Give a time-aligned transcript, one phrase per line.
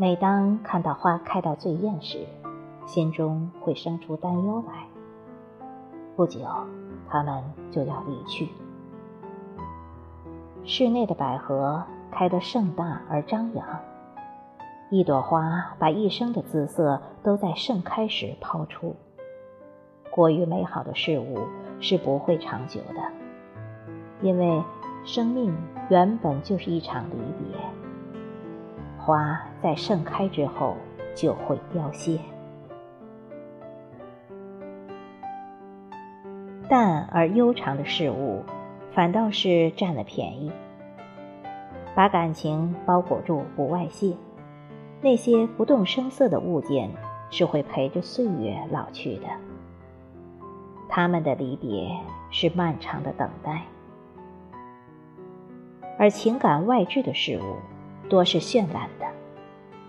[0.00, 2.24] 每当看到花开到最艳时，
[2.86, 4.86] 心中会生出担忧来。
[6.14, 6.38] 不久，
[7.08, 7.42] 它们
[7.72, 8.48] 就要离去。
[10.62, 11.82] 室内的百合
[12.12, 13.66] 开得盛大而张扬，
[14.88, 18.94] 一朵花把一生的姿色都在盛开时抛出。
[20.12, 21.40] 过于美好的事物
[21.80, 23.02] 是不会长久的，
[24.22, 24.62] 因为
[25.04, 25.52] 生命
[25.90, 27.58] 原本就是一场离别。
[28.96, 30.76] 花在盛开之后
[31.14, 32.20] 就会凋谢，
[36.68, 38.44] 淡而悠长的事物，
[38.92, 40.52] 反倒是占了便宜。
[41.94, 44.14] 把感情包裹住不外泄，
[45.00, 46.88] 那些不动声色的物件
[47.30, 49.26] 是会陪着岁月老去的。
[50.88, 51.90] 他们的离别
[52.30, 53.62] 是漫长的等待，
[55.98, 57.56] 而情感外置的事物。
[58.08, 59.06] 多是绚烂的，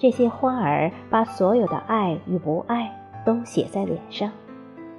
[0.00, 2.90] 这些花儿把所有的爱与不爱
[3.22, 4.32] 都写在脸上，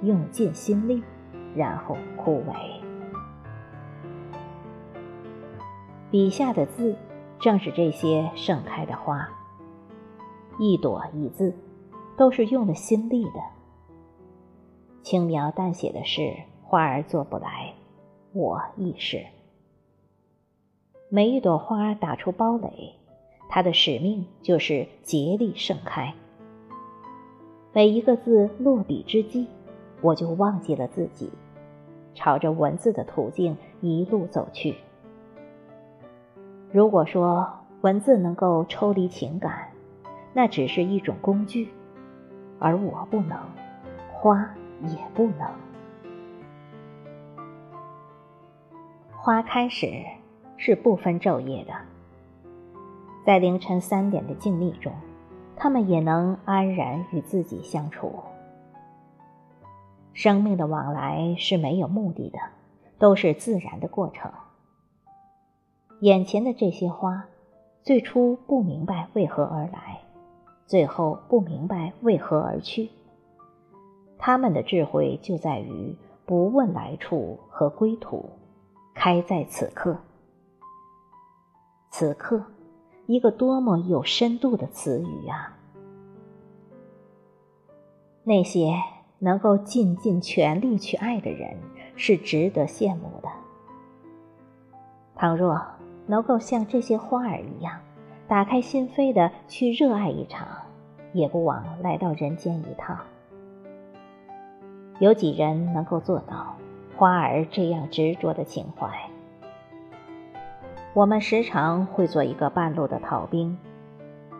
[0.02, 1.02] 用尽心力，
[1.56, 2.54] 然后枯萎。
[6.08, 6.94] 笔下的字，
[7.40, 9.28] 正是这些盛开的花。
[10.60, 11.52] 一朵一字，
[12.16, 13.40] 都是用了心力的。
[15.02, 17.74] 轻描淡写的事，花儿做不来，
[18.32, 19.26] 我亦是。
[21.08, 23.01] 每一朵花打出苞蕾。
[23.54, 26.14] 他的使命就是竭力盛开。
[27.74, 29.46] 每一个字落笔之际，
[30.00, 31.30] 我就忘记了自己，
[32.14, 34.76] 朝着文字的途径一路走去。
[36.72, 37.46] 如果说
[37.82, 39.68] 文字能够抽离情感，
[40.32, 41.68] 那只是一种工具，
[42.58, 43.38] 而我不能，
[44.14, 44.48] 花
[44.80, 45.46] 也不能。
[49.10, 49.88] 花开时
[50.56, 51.74] 是不分昼夜的。
[53.24, 54.92] 在凌晨三点的静谧中，
[55.56, 58.12] 他们也能安然与自己相处。
[60.12, 62.38] 生命的往来是没有目的的，
[62.98, 64.30] 都是自然的过程。
[66.00, 67.24] 眼前的这些花，
[67.82, 70.00] 最初不明白为何而来，
[70.66, 72.90] 最后不明白为何而去。
[74.18, 75.96] 他们的智慧就在于
[76.26, 78.28] 不问来处和归途，
[78.94, 79.96] 开在此刻。
[81.90, 82.44] 此刻。
[83.12, 85.54] 一个多么有深度的词语啊！
[88.24, 88.72] 那些
[89.18, 91.58] 能够尽尽全力去爱的人，
[91.94, 93.28] 是值得羡慕的。
[95.14, 95.62] 倘若
[96.06, 97.80] 能够像这些花儿一样，
[98.26, 100.48] 打开心扉的去热爱一场，
[101.12, 102.98] 也不枉来到人间一趟。
[105.00, 106.56] 有几人能够做到
[106.96, 108.88] 花儿这样执着的情怀？
[110.94, 113.56] 我们时常会做一个半路的逃兵，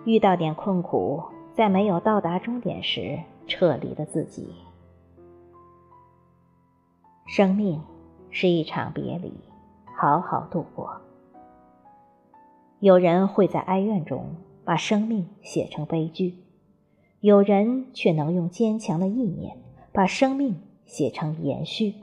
[0.05, 1.23] 遇到点困苦，
[1.55, 4.53] 在没有到达终点时撤离了自己。
[7.27, 7.81] 生命
[8.31, 9.33] 是一场别离，
[9.97, 11.01] 好好度过。
[12.81, 16.37] 有人会在哀怨中把生命写成悲剧，
[17.21, 19.57] 有人却能用坚强的意念
[19.91, 21.95] 把生命写成延续。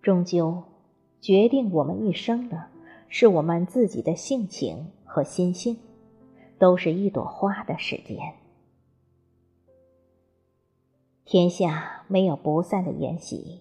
[0.00, 0.62] 终究。
[1.20, 2.66] 决定我们一生的，
[3.08, 5.78] 是我们自己的性情和心性，
[6.58, 8.34] 都是一朵花的时间。
[11.24, 13.60] 天下没有不散的筵席，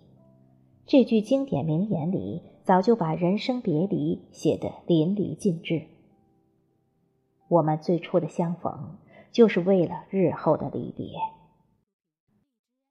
[0.86, 5.88] 这句经典名言里早就把人生别离写得淋漓尽致。
[7.50, 8.98] 我们最初的相逢，
[9.32, 11.08] 就是为了日后的离别。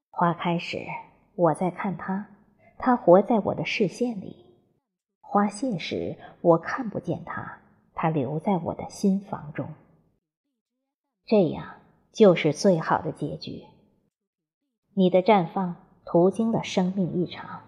[0.09, 0.85] 花开时，
[1.35, 2.27] 我在看它，
[2.77, 4.46] 它活在我的视线里。
[5.29, 7.57] 花谢时，我看不见它，
[7.93, 9.67] 它留在我的心房中。
[11.25, 11.65] 这样
[12.13, 13.65] 就是最好的结局。
[14.93, 15.75] 你的绽放
[16.05, 17.59] 途经了生命一场，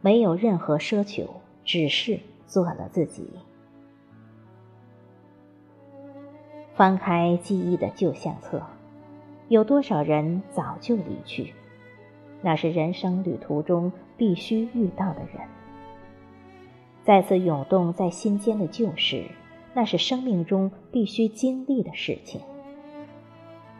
[0.00, 3.28] 没有任何奢求，只是做了自己。
[6.74, 8.62] 翻开记忆的旧相册，
[9.48, 11.52] 有多少人早就离去？
[12.40, 15.57] 那是人生旅途中必须遇到的人。
[17.08, 19.24] 再次涌动在心间的旧事，
[19.72, 22.42] 那是生命中必须经历的事情。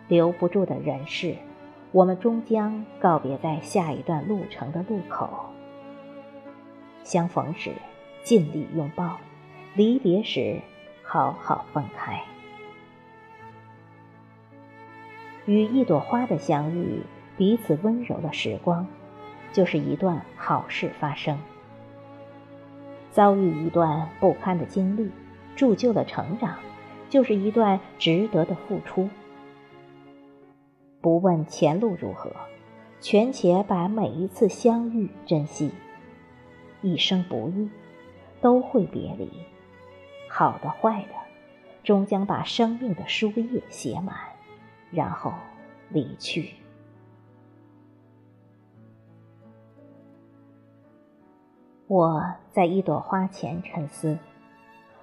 [0.09, 1.37] 留不住的人事，
[1.93, 5.29] 我们终将告别在下一段路程的路口。
[7.05, 7.73] 相逢时，
[8.23, 9.19] 尽力拥抱；
[9.75, 10.63] 离别时，
[11.03, 12.23] 好好分开。
[15.45, 17.03] 与一朵花的相遇，
[17.37, 18.87] 彼此温柔的时光，
[19.53, 21.39] 就是一段好事发生。
[23.11, 25.11] 遭遇一段不堪的经历，
[25.57, 26.59] 铸就了成长，
[27.09, 29.09] 就是一段值得的付出。
[31.01, 32.31] 不问前路如何，
[33.01, 35.71] 全且把每一次相遇珍惜。
[36.83, 37.69] 一生不易，
[38.41, 39.31] 都会别离，
[40.29, 41.15] 好的坏的，
[41.83, 44.15] 终将把生命的书页写满，
[44.91, 45.33] 然后
[45.89, 46.55] 离去。
[51.89, 54.19] 我在一朵花前沉思，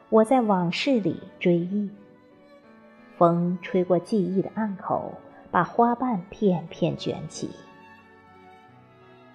[0.10, 1.90] 我在往事里追忆。
[3.18, 5.12] 风吹过记忆的暗口，
[5.50, 7.50] 把花瓣片片卷起。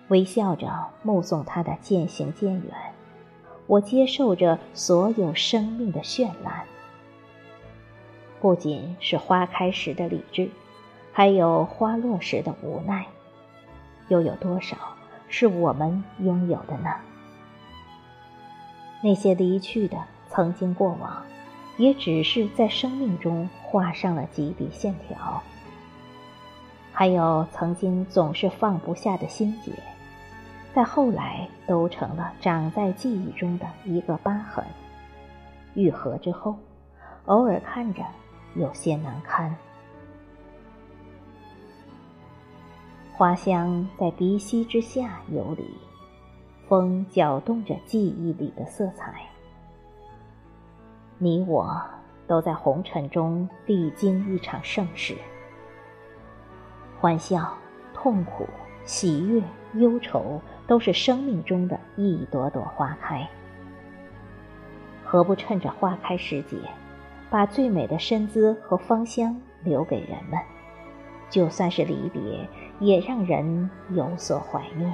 [0.06, 2.73] 微笑着目送它的渐行渐远，
[3.67, 6.64] 我接受着所有生命的绚烂。
[8.41, 10.49] 不仅是花开时的理智，
[11.12, 13.05] 还有花落时的无奈。
[14.06, 14.76] 又有多少
[15.29, 16.94] 是我们拥有的呢？
[19.02, 19.97] 那些离去的
[20.29, 21.23] 曾经过往，
[21.79, 25.43] 也只是在生命中画上了几笔线条。
[26.93, 29.73] 还有曾经总是放不下的心结，
[30.75, 34.62] 在后来都成了长在记忆中的一个疤痕。
[35.75, 36.58] 愈合之后，
[37.25, 38.02] 偶尔看着
[38.55, 39.56] 有些难堪。
[43.12, 45.64] 花香在鼻息之下游离。
[46.71, 49.13] 风搅动着记忆里的色彩，
[51.19, 51.83] 你我
[52.29, 55.17] 都在红尘中历经一场盛世，
[57.01, 57.53] 欢笑、
[57.93, 58.47] 痛苦、
[58.85, 59.43] 喜悦、
[59.81, 63.29] 忧愁，都是生命中的一朵朵花开。
[65.05, 66.57] 何不趁着花开时节，
[67.29, 70.39] 把最美的身姿和芳香留给人们？
[71.31, 74.89] 就算是离别，也让人有所怀念。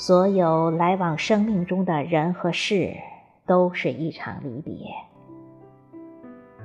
[0.00, 2.96] 所有来往生命中的人和事，
[3.44, 4.72] 都是一场离别。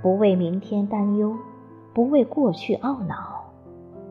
[0.02, 1.38] 不为明天担忧，
[1.94, 3.44] 不为过去懊恼，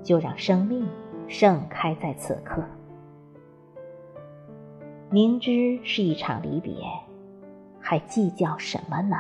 [0.03, 0.87] 就让生命
[1.27, 2.63] 盛开在此刻。
[5.09, 6.75] 明知是一场离别，
[7.81, 9.17] 还计较什么呢？